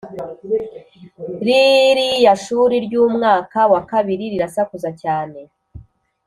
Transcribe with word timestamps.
Ririya 1.45 2.33
shuri 2.43 2.75
ryumwaka 2.85 3.59
wa 3.71 3.81
kabiri 3.91 4.23
rirasakuza 4.33 4.89
cyane 5.01 5.39